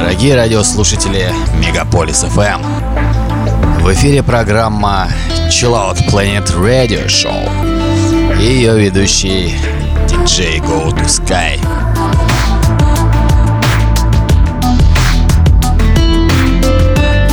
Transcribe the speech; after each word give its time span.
дорогие 0.00 0.36
радиослушатели 0.36 1.28
Мегаполис 1.54 2.22
FM. 2.22 2.64
В 3.80 3.92
эфире 3.94 4.22
программа 4.22 5.08
Chill 5.48 5.72
Out 5.72 6.08
Planet 6.08 6.46
Radio 6.56 7.06
Show 7.06 8.38
и 8.38 8.44
ее 8.44 8.78
ведущий 8.78 9.56
DJ 10.06 10.60
Go 10.60 10.94
to 10.94 11.04
Sky. 11.06 11.58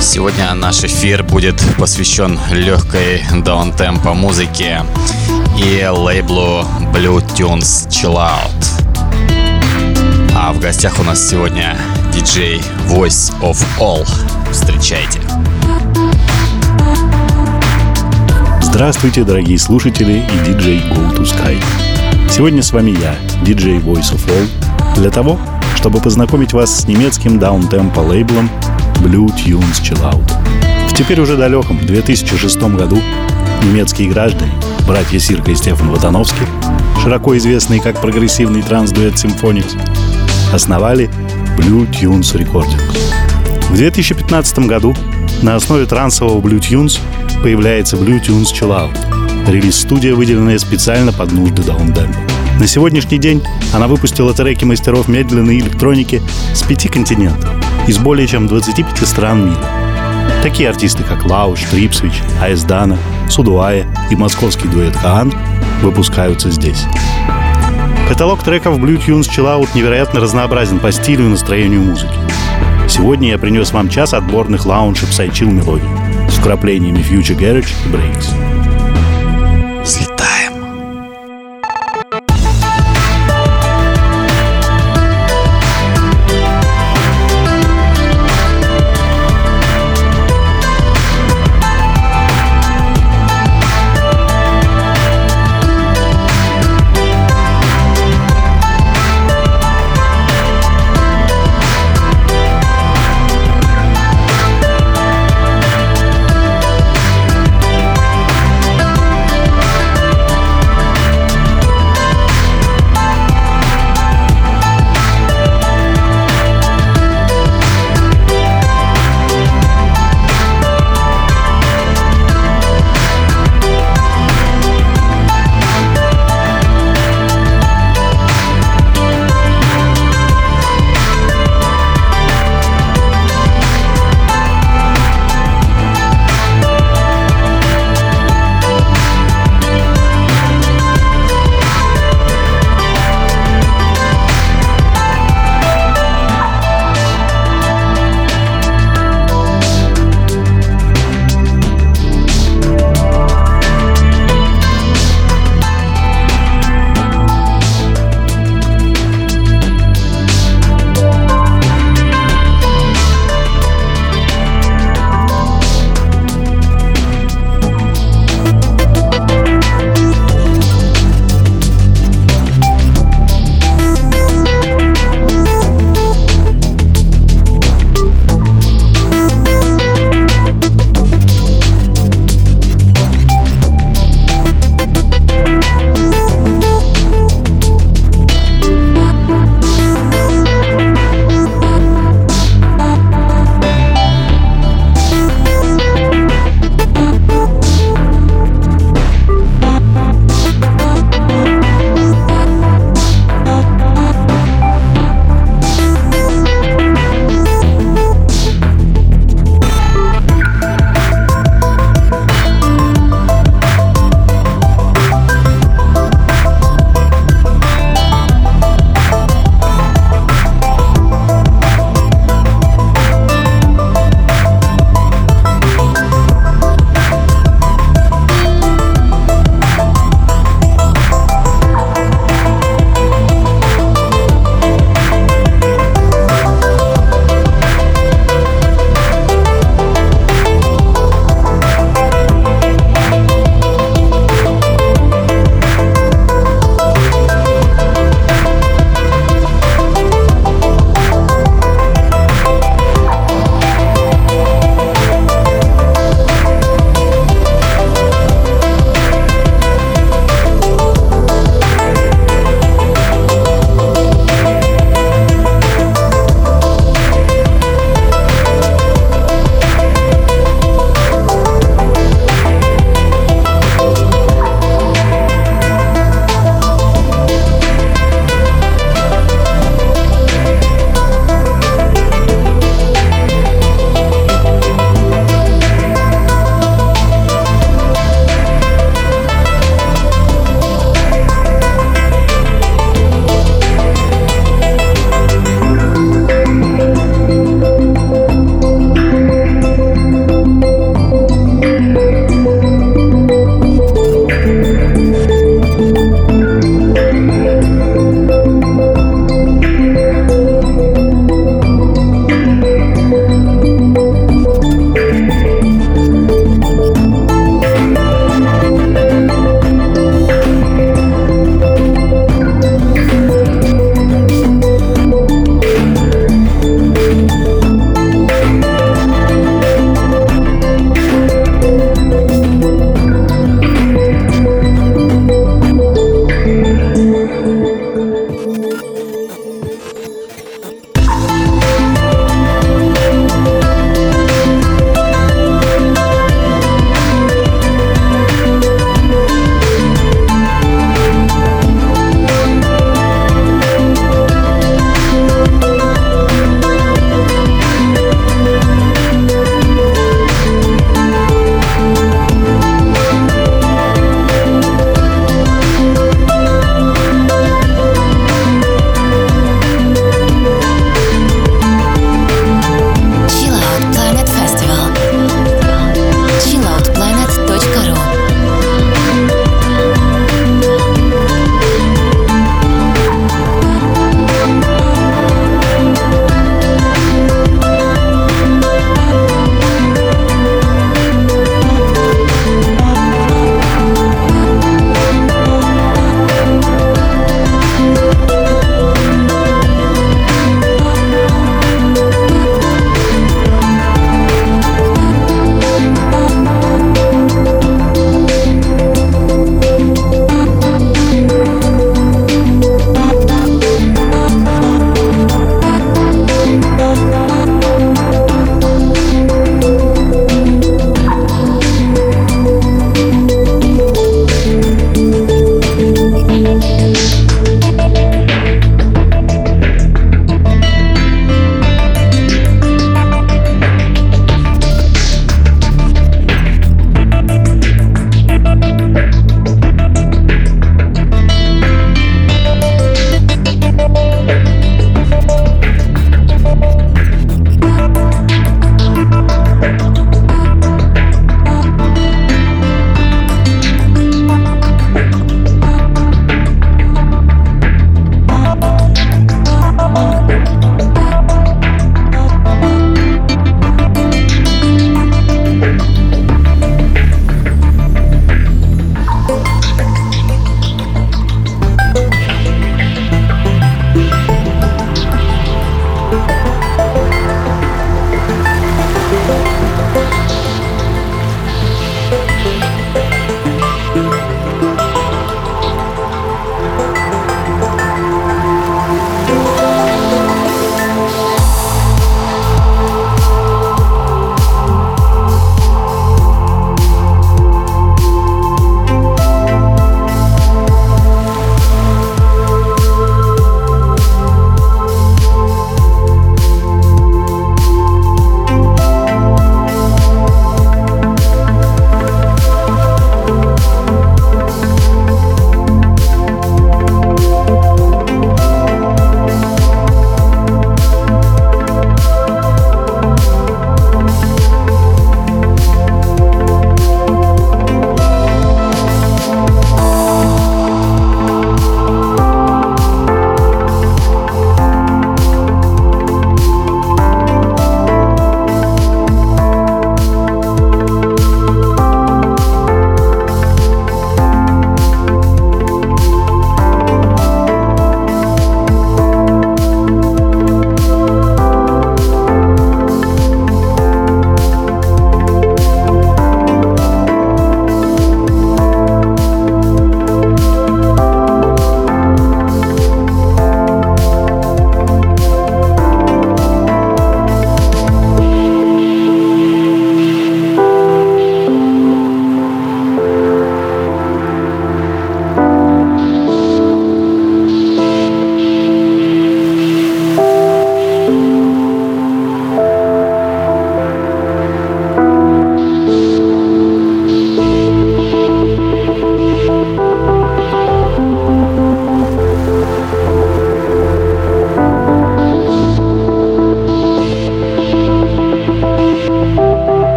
Сегодня 0.00 0.54
наш 0.54 0.84
эфир 0.84 1.22
будет 1.22 1.60
посвящен 1.76 2.40
легкой 2.50 3.22
даунтемпо 3.44 4.14
музыке 4.14 4.80
и 5.58 5.86
лейблу 5.86 6.64
Blue 6.94 7.22
Tunes 7.36 7.86
Chill 7.88 8.14
Out. 8.14 8.84
А 10.34 10.52
в 10.54 10.60
гостях 10.60 10.98
у 10.98 11.02
нас 11.02 11.28
сегодня 11.28 11.76
диджей 12.14 12.62
Voice 12.88 13.34
of 13.40 13.58
All. 13.80 14.06
Встречайте. 14.52 15.20
Здравствуйте, 18.62 19.24
дорогие 19.24 19.58
слушатели 19.58 20.22
и 20.22 20.46
диджей 20.46 20.78
Go 20.78 21.16
to 21.16 21.22
Sky. 21.22 21.60
Сегодня 22.30 22.62
с 22.62 22.72
вами 22.72 22.92
я, 22.92 23.16
диджей 23.44 23.78
Voice 23.78 24.14
of 24.14 24.20
All, 24.28 25.00
для 25.00 25.10
того, 25.10 25.40
чтобы 25.74 26.00
познакомить 26.00 26.52
вас 26.52 26.82
с 26.82 26.86
немецким 26.86 27.40
даунтемпо 27.40 27.98
лейблом 27.98 28.48
Blue 29.00 29.26
Tunes 29.26 29.82
Chill 29.82 30.00
Out. 30.04 30.32
В 30.88 30.94
теперь 30.94 31.20
уже 31.20 31.36
далеком 31.36 31.84
2006 31.84 32.56
году 32.76 33.00
немецкие 33.64 34.08
граждане, 34.08 34.52
братья 34.86 35.18
Сирка 35.18 35.50
и 35.50 35.56
Стефан 35.56 35.90
Ватановский, 35.90 36.46
широко 37.02 37.36
известные 37.36 37.80
как 37.80 38.00
прогрессивный 38.00 38.62
транс-дуэт 38.62 39.14
Symphonics, 39.14 39.76
основали 40.52 41.10
Blue 41.56 41.88
Tunes 41.90 42.34
Recordings. 42.34 42.98
В 43.70 43.76
2015 43.76 44.58
году 44.60 44.94
на 45.42 45.56
основе 45.56 45.86
трансового 45.86 46.40
Blue 46.40 46.58
Tunes 46.58 46.98
появляется 47.42 47.96
Blue 47.96 48.20
Tunes 48.20 48.52
Chill 48.52 48.70
Out, 48.70 49.50
релиз-студия, 49.50 50.14
выделенная 50.14 50.58
специально 50.58 51.12
под 51.12 51.32
нужды 51.32 51.62
Даунтемпа. 51.62 52.16
На 52.58 52.66
сегодняшний 52.66 53.18
день 53.18 53.42
она 53.72 53.88
выпустила 53.88 54.32
треки 54.32 54.64
мастеров 54.64 55.08
медленной 55.08 55.58
электроники 55.58 56.22
с 56.54 56.62
пяти 56.62 56.88
континентов, 56.88 57.50
из 57.86 57.98
более 57.98 58.26
чем 58.26 58.46
25 58.46 59.06
стран 59.06 59.50
мира. 59.50 59.84
Такие 60.42 60.68
артисты, 60.68 61.02
как 61.02 61.24
Лауш, 61.24 61.60
Трипсвич, 61.70 62.22
Аэсдана, 62.42 62.98
Судуая 63.28 63.86
и 64.10 64.16
московский 64.16 64.68
дуэт 64.68 64.94
Хаан 64.94 65.32
выпускаются 65.82 66.50
здесь. 66.50 66.84
Каталог 68.08 68.42
треков 68.42 68.78
Blue 68.78 68.98
Tunes 68.98 69.22
Chill 69.22 69.46
Out 69.46 69.70
невероятно 69.74 70.20
разнообразен 70.20 70.78
по 70.78 70.92
стилю 70.92 71.24
и 71.24 71.28
настроению 71.28 71.80
музыки. 71.80 72.14
Сегодня 72.86 73.30
я 73.30 73.38
принес 73.38 73.72
вам 73.72 73.88
час 73.88 74.12
отборных 74.12 74.66
лаунж 74.66 75.02
и 75.02 75.06
псайчил 75.06 75.50
мелодий 75.50 75.88
с 76.28 76.34
вкраплениями 76.34 76.98
Future 76.98 77.36
Garage 77.36 77.72
и 77.86 77.88
Breaks. 77.88 78.53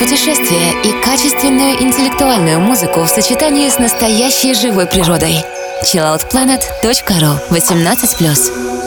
Путешествия 0.00 0.72
и 0.82 0.92
качественную 1.04 1.82
интеллектуальную 1.82 2.58
музыку 2.58 3.02
в 3.02 3.08
сочетании 3.08 3.68
с 3.68 3.78
настоящей 3.78 4.54
живой 4.54 4.86
природой. 4.86 5.44
chilloutplanet.ru 5.84 7.38
18+. 7.50 8.79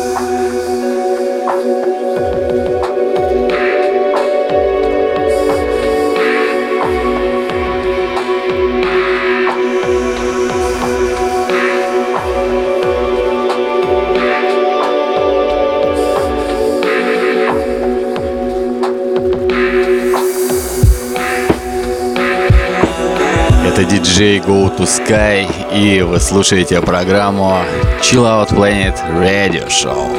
Это 23.84 23.96
диджей 23.96 24.40
Go 24.40 24.74
to 24.78 24.86
Sky, 24.86 25.46
и 25.74 26.02
вы 26.04 26.20
слушаете 26.22 26.80
программу 26.80 27.58
Chill 28.02 28.24
Out 28.24 28.52
Planet 28.52 28.96
Radio 29.20 29.68
Show. 29.68 30.10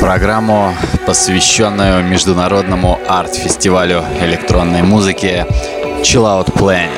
Программу, 0.00 0.74
посвященную 1.06 2.02
международному 2.02 2.98
арт-фестивалю 3.06 4.02
электронной 4.20 4.82
музыки 4.82 5.46
Chill 6.02 6.24
Out 6.24 6.52
Planet. 6.54 6.90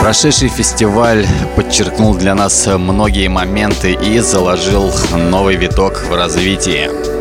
Прошедший 0.00 0.48
фестиваль 0.48 1.26
подчеркнул 1.56 2.14
для 2.14 2.34
нас 2.34 2.66
многие 2.66 3.28
моменты 3.28 3.94
и 3.94 4.18
заложил 4.18 4.92
новый 5.30 5.56
виток 5.56 6.04
в 6.10 6.14
развитии. 6.14 7.13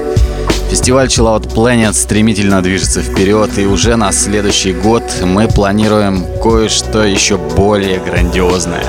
Фестиваль 0.74 1.06
Chill 1.06 1.28
Out 1.28 1.54
Planet 1.54 1.94
стремительно 1.94 2.60
движется 2.64 3.04
вперед, 3.04 3.60
и 3.60 3.68
уже 3.68 3.96
на 3.96 4.12
следующий 4.12 4.74
год 4.74 5.04
мы 5.22 5.48
планируем 5.48 6.26
кое-что 6.42 7.04
еще 7.04 7.38
более 7.38 8.00
грандиозное. 8.00 8.84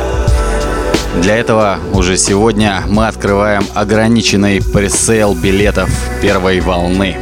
Для 1.21 1.37
этого 1.37 1.79
уже 1.93 2.17
сегодня 2.17 2.83
мы 2.89 3.07
открываем 3.07 3.67
ограниченный 3.75 4.63
пресейл 4.63 5.35
билетов 5.35 5.91
первой 6.23 6.61
волны. 6.61 7.19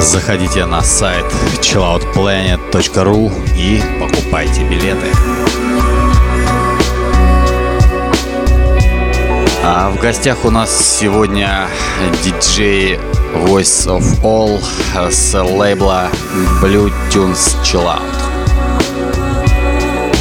Заходите 0.00 0.66
на 0.66 0.82
сайт 0.82 1.24
chilloutplanet.ru 1.60 3.30
и 3.56 3.80
покупайте 4.00 4.64
билеты. 4.64 5.06
А 9.62 9.90
в 9.90 10.00
гостях 10.00 10.46
у 10.46 10.50
нас 10.50 10.70
сегодня 10.98 11.66
диджей 12.24 12.98
Voice 13.44 13.86
of 13.88 14.22
All 14.22 14.58
с 15.10 15.34
лейбла 15.34 16.08
Blue 16.62 16.90
Tunes 17.10 17.54
Chill 17.62 17.84
Out. 17.84 18.00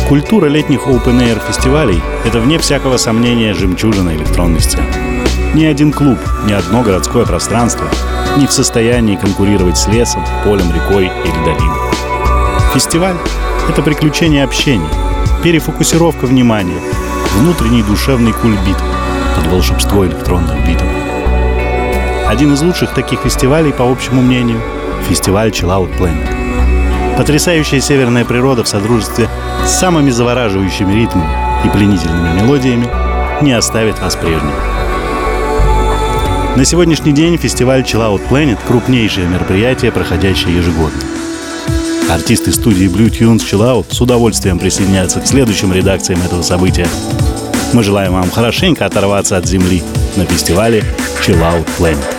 Культура 0.10 0.48
летних 0.48 0.88
Open 0.88 1.22
Air 1.22 1.42
фестивалей– 1.48 2.02
это 2.26 2.42
вне 2.42 2.60
всякого 2.60 2.98
сомнения 2.98 3.54
жемчужина 3.54 4.14
электронной 4.14 4.60
сцены. 4.60 4.86
Ни 5.54 5.64
один 5.64 5.94
клуб, 5.94 6.20
ни 6.46 6.52
одно 6.52 6.82
городское 6.82 7.26
пространство 7.26 7.88
не 8.38 8.46
в 8.46 8.52
состоянии 8.52 9.16
конкурировать 9.16 9.78
с 9.78 9.88
лесом, 9.88 10.26
полем, 10.44 10.70
рекой 10.74 11.06
или 11.06 11.46
долиной. 11.46 11.80
Фестиваль— 12.74 13.16
это 13.70 13.82
приключение 13.82 14.44
общения, 14.44 14.90
перефокусировка 15.44 16.26
внимания, 16.26 16.80
внутренний 17.38 17.84
душевный 17.84 18.34
кульбит— 18.34 18.78
волшебство 19.50 20.06
электронных 20.06 20.56
битов. 20.68 20.88
Один 22.28 22.54
из 22.54 22.62
лучших 22.62 22.94
таких 22.94 23.22
фестивалей, 23.22 23.74
по 23.74 23.90
общему 23.90 24.22
мнению, 24.22 24.62
фестиваль 25.08 25.50
Chill 25.50 25.70
Out 25.70 25.98
Planet. 25.98 27.18
Потрясающая 27.18 27.82
северная 27.82 28.24
природа 28.24 28.64
в 28.64 28.68
содружестве 28.68 29.28
с 29.66 29.72
самыми 29.72 30.12
завораживающими 30.12 30.94
ритмами 30.94 31.28
и 31.66 31.70
пленительными 31.70 32.40
мелодиями 32.40 32.88
не 33.42 33.54
оставит 33.54 34.00
вас 34.00 34.16
прежним. 34.16 34.54
На 36.56 36.66
сегодняшний 36.66 37.12
день 37.12 37.38
фестиваль 37.38 37.82
Chill 37.82 38.02
Out 38.02 38.30
Planet— 38.30 38.60
крупнейшее 38.68 39.28
мероприятие, 39.28 39.92
проходящее 39.92 40.58
ежегодно. 40.58 41.00
Артисты 42.10 42.52
студии 42.52 42.88
Blue 42.88 43.10
Tunes 43.10 43.40
Chill 43.40 43.62
Out 43.62 43.88
с 43.94 44.02
удовольствием 44.02 44.60
присоединяются 44.60 45.20
к 45.20 45.28
следующим 45.28 45.74
редакциям 45.74 46.22
этого 46.22 46.42
события 46.42 46.88
мы 47.74 47.84
желаем 47.84 48.14
вам 48.14 48.30
хорошенько 48.32 48.86
оторваться 48.86 49.38
от 49.38 49.46
земли 49.46 49.84
на 50.16 50.26
фестивале 50.26 50.84
Chill 51.22 51.40
Out 51.40 51.68
Planet. 51.78 52.19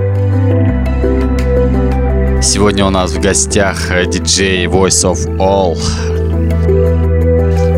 Сегодня 2.43 2.85
у 2.85 2.89
нас 2.89 3.11
в 3.11 3.21
гостях 3.21 3.91
DJ 3.91 4.65
Voice 4.65 5.05
of 5.05 5.37
All, 5.37 5.77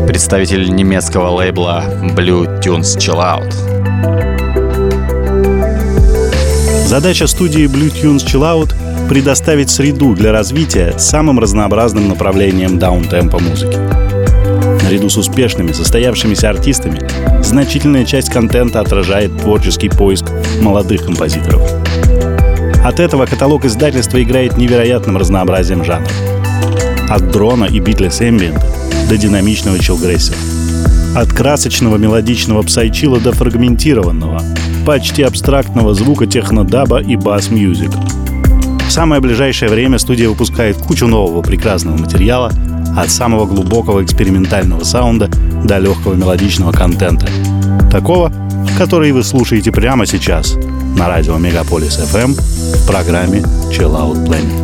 представитель 0.06 0.74
немецкого 0.74 1.28
лейбла 1.28 1.84
Blue 2.16 2.46
Tunes 2.62 2.96
Chill 2.96 3.18
Out. 3.18 3.52
Задача 6.86 7.26
студии 7.26 7.66
Blue 7.66 7.92
Tunes 7.92 8.24
Chill 8.24 8.40
Out— 8.40 8.74
предоставить 9.08 9.68
среду 9.68 10.14
для 10.14 10.32
развития 10.32 10.94
самым 10.98 11.38
разнообразным 11.38 12.08
направлением 12.08 12.78
даунтемпа 12.78 13.38
музыки. 13.38 13.76
Наряду 14.82 15.10
с 15.10 15.18
успешными, 15.18 15.72
состоявшимися 15.72 16.48
артистами, 16.48 17.00
значительная 17.42 18.06
часть 18.06 18.30
контента 18.30 18.80
отражает 18.80 19.36
творческий 19.36 19.90
поиск 19.90 20.24
молодых 20.62 21.04
композиторов. 21.04 21.70
От 22.84 23.00
этого 23.00 23.26
каталог 23.26 23.64
издательства 23.64 24.22
играет 24.22 24.56
невероятным 24.56 25.16
разнообразием 25.16 25.84
жанров. 25.84 26.12
От 27.08 27.30
дрона 27.32 27.64
и 27.64 27.80
битлес 27.80 28.20
эмбиент 28.20 28.64
до 29.08 29.16
динамичного 29.16 29.78
чилгрессера. 29.78 30.36
От 31.16 31.32
красочного 31.32 31.96
мелодичного 31.96 32.62
псайчила 32.62 33.18
до 33.18 33.32
фрагментированного, 33.32 34.42
почти 34.86 35.22
абстрактного 35.22 35.94
звука 35.94 36.26
технодаба 36.26 37.00
и 37.00 37.16
бас-мьюзик. 37.16 37.90
В 38.86 38.90
самое 38.90 39.20
ближайшее 39.20 39.70
время 39.70 39.98
студия 39.98 40.28
выпускает 40.28 40.76
кучу 40.76 41.06
нового 41.06 41.42
прекрасного 41.42 41.96
материала— 41.96 42.52
от 42.96 43.10
самого 43.10 43.46
глубокого 43.46 44.02
экспериментального 44.02 44.84
саунда 44.84 45.28
до 45.64 45.78
легкого 45.78 46.14
мелодичного 46.14 46.72
контента. 46.72 47.26
Такого, 47.90 48.32
который 48.78 49.12
вы 49.12 49.24
слушаете 49.24 49.72
прямо 49.72 50.06
сейчас 50.06 50.56
на 50.96 51.08
радио 51.08 51.38
Мегаполис 51.38 51.98
FM 51.98 52.32
в 52.32 52.86
программе 52.86 53.40
Chill 53.70 53.92
Out 53.92 54.26
Planet. 54.26 54.63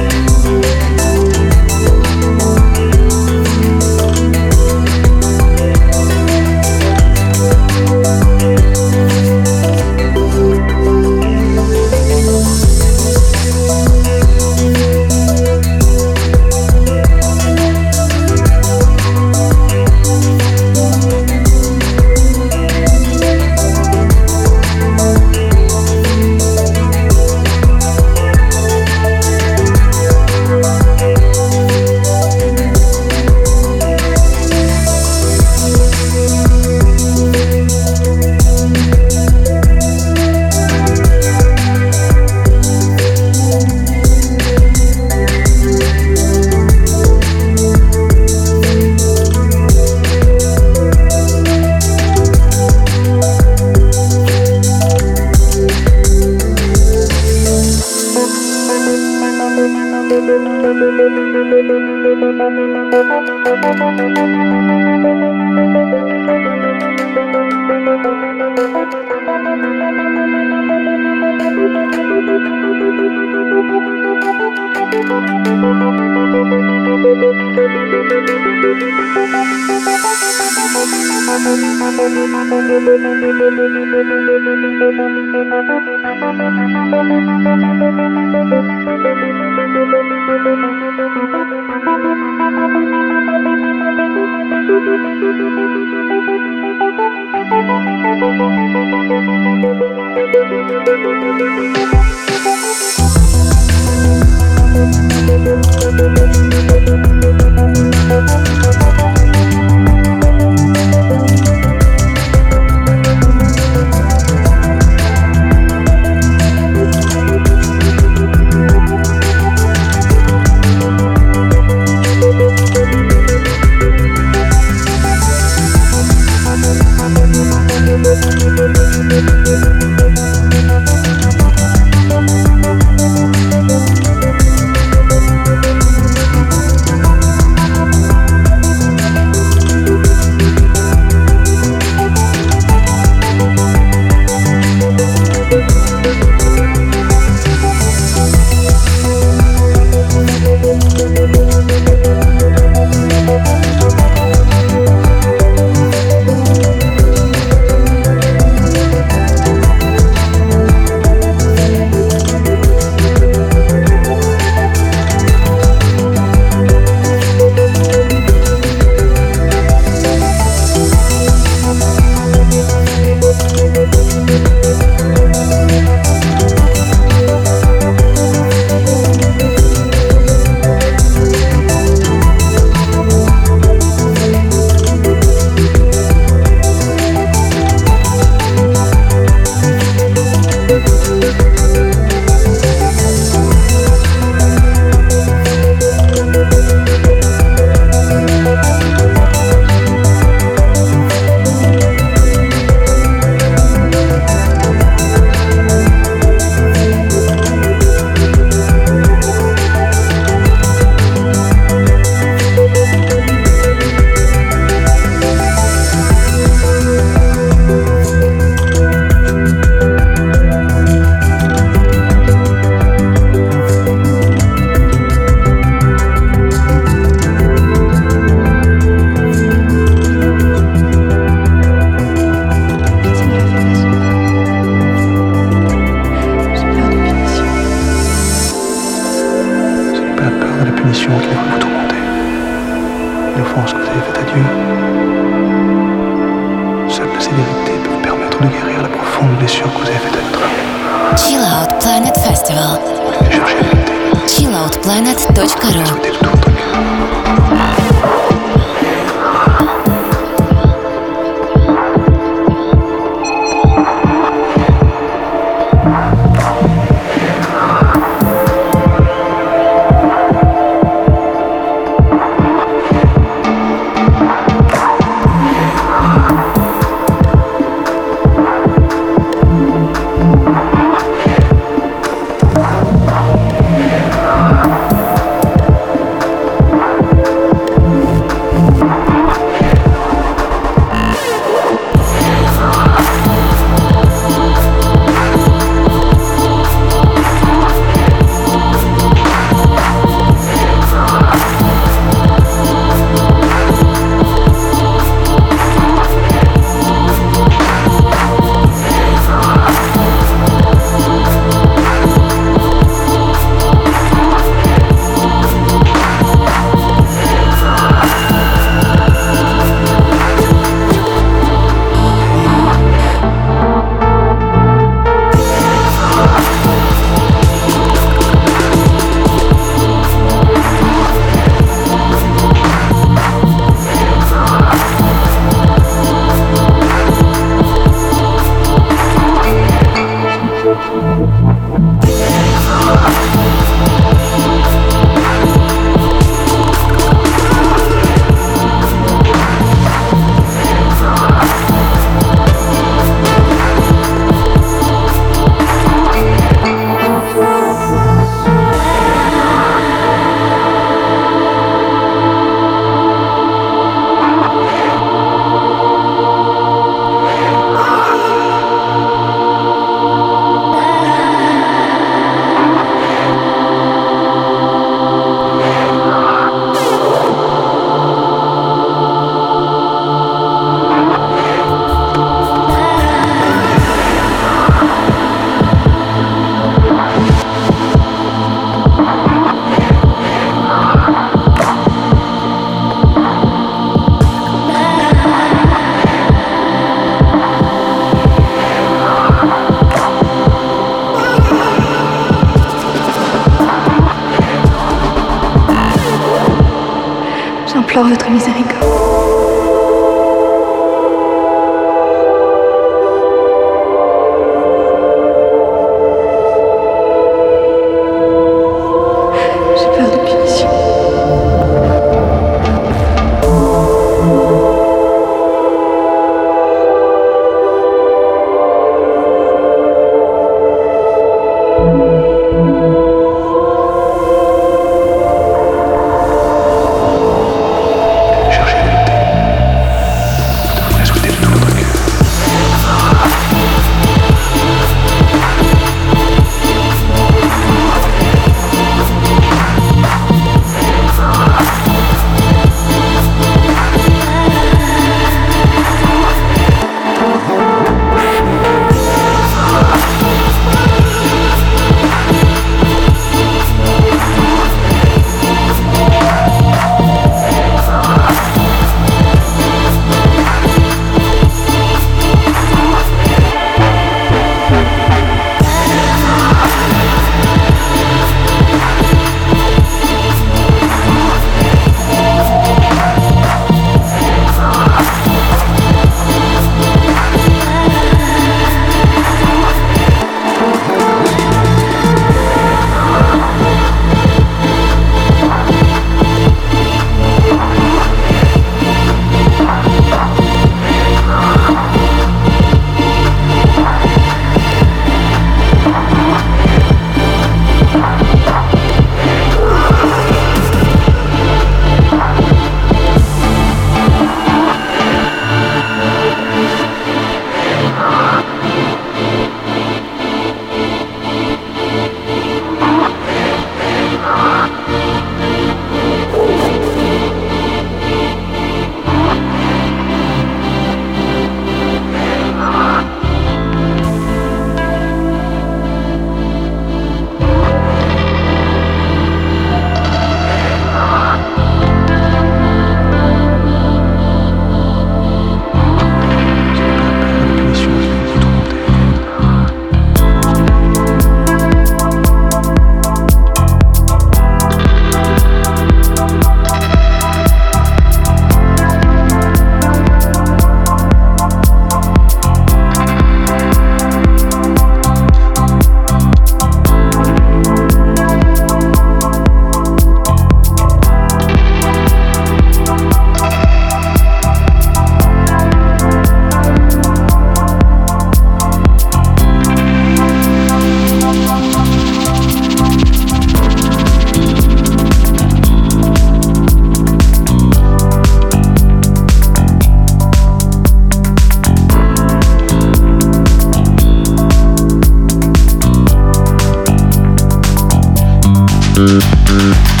Mm-hmm. 599.01 600.00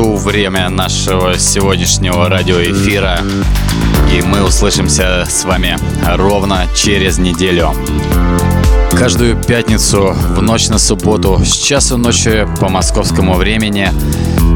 Концу 0.00 0.16
время 0.16 0.68
нашего 0.70 1.38
сегодняшнего 1.38 2.28
радиоэфира. 2.28 3.20
И 4.12 4.22
мы 4.22 4.42
услышимся 4.42 5.26
с 5.28 5.44
вами 5.44 5.76
ровно 6.16 6.66
через 6.74 7.18
неделю. 7.18 7.72
Каждую 8.96 9.36
пятницу 9.36 10.14
в 10.14 10.42
ночь 10.42 10.68
на 10.68 10.78
субботу 10.78 11.40
с 11.44 11.52
часу 11.52 11.98
ночи 11.98 12.46
по 12.60 12.68
московскому 12.68 13.34
времени 13.34 13.90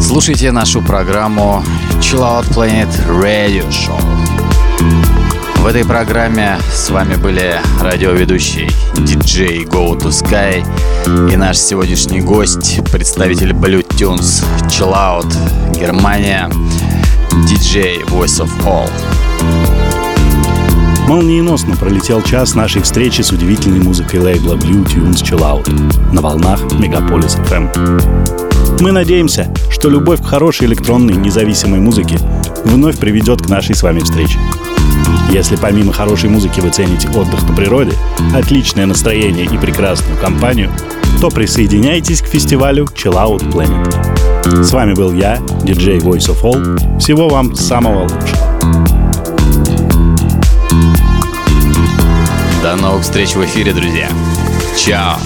слушайте 0.01 0.51
нашу 0.51 0.81
программу 0.81 1.63
Chill 2.01 2.21
Out 2.21 2.49
Planet 2.55 2.91
Radio 3.09 3.69
Show. 3.69 4.01
В 5.59 5.67
этой 5.67 5.85
программе 5.85 6.59
с 6.73 6.91
вами 6.91 7.17
были 7.17 7.57
радиоведущий 7.81 8.71
диджей 8.99 9.65
Go 9.65 9.99
to 9.99 10.09
Sky 10.09 10.65
и 11.07 11.37
наш 11.37 11.59
сегодняшний 11.59 12.21
гость, 12.21 12.81
представитель 12.91 13.51
Blue 13.51 13.87
Tunes 13.87 14.45
Chill 14.69 14.93
Out, 14.93 15.33
Германия, 15.79 16.51
диджей 17.47 18.03
Voice 18.09 18.43
of 18.43 18.51
All. 18.65 18.89
Молниеносно 21.07 21.77
пролетел 21.77 22.23
час 22.23 22.55
нашей 22.55 22.83
встречи 22.83 23.21
с 23.21 23.33
удивительной 23.33 23.81
музыкой 23.81 24.21
лейбла 24.21 24.55
Blue 24.55 24.85
Tunes 24.87 25.23
Chill 25.23 25.41
Out 25.41 25.71
на 26.13 26.23
волнах 26.23 26.61
Мегаполис 26.73 27.37
FM. 27.37 28.81
Мы 28.81 28.93
надеемся, 28.93 29.53
что 29.71 29.91
любовь 29.91 30.23
к 30.23 30.27
хорошей 30.27 30.67
электронной 30.67 31.15
независимой 31.15 31.81
музыке 31.81 32.19
вновь 32.65 32.99
приведет 32.99 33.43
к 33.43 33.49
нашей 33.49 33.75
с 33.75 33.83
вами 33.83 34.01
встрече. 34.01 34.39
Если 35.31 35.57
помимо 35.57 35.93
хорошей 35.93 36.31
музыки 36.31 36.61
вы 36.61 36.71
цените 36.71 37.09
отдых 37.09 37.43
на 37.49 37.55
природе, 37.55 37.93
отличное 38.35 38.87
настроение 38.87 39.47
и 39.47 39.59
прекрасную 39.59 40.19
компанию, 40.19 40.71
то 41.21 41.31
присоединяйтесь 41.31 42.23
к 42.23 42.27
фестивалю 42.27 42.85
Chill 42.85 43.15
Out 43.15 43.51
Planet. 43.53 44.63
С 44.63 44.73
вами 44.73 44.95
был 44.95 45.13
я, 45.13 45.39
диджей 45.63 45.99
Voice 45.99 46.29
of 46.29 46.43
All. 46.43 46.99
Всего 46.99 47.29
вам 47.29 47.55
самого 47.55 48.03
лучшего. 48.03 48.55
До 52.63 52.77
новых 52.77 53.03
встреч 53.03 53.35
в 53.35 53.45
эфире, 53.45 53.73
друзья. 53.73 54.09
Чао. 54.79 55.19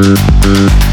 euh, 0.00 0.14
euh. 0.46 0.89